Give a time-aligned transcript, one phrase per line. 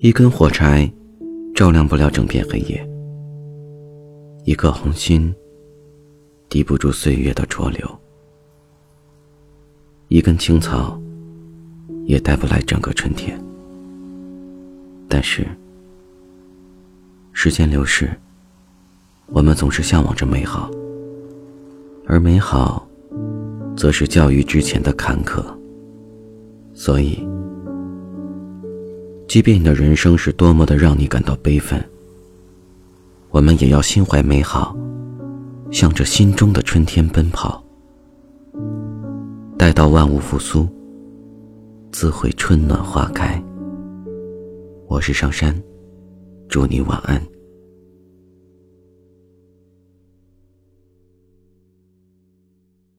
[0.00, 0.88] 一根火柴，
[1.56, 2.78] 照亮不了整片黑夜；
[4.44, 5.34] 一颗红心，
[6.48, 7.84] 抵不住岁月的浊流；
[10.06, 10.96] 一根青草，
[12.04, 13.36] 也带不来整个春天。
[15.08, 15.44] 但是，
[17.32, 18.08] 时间流逝，
[19.26, 20.70] 我们总是向往着美好，
[22.06, 22.86] 而美好，
[23.76, 25.44] 则是教育之前的坎坷。
[26.72, 27.18] 所以。
[29.28, 31.78] 即便你的人生是多么的让你感到悲愤，
[33.28, 34.74] 我们也要心怀美好，
[35.70, 37.62] 向着心中的春天奔跑。
[39.58, 40.66] 待到万物复苏，
[41.92, 43.40] 自会春暖花开。
[44.86, 45.54] 我是上山，
[46.48, 47.22] 祝你晚安。